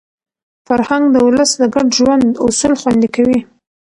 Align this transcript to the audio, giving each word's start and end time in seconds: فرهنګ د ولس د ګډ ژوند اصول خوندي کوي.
فرهنګ 0.67 1.05
د 1.11 1.17
ولس 1.27 1.51
د 1.61 1.63
ګډ 1.75 1.87
ژوند 1.97 2.29
اصول 2.45 2.73
خوندي 2.81 3.09
کوي. 3.15 3.39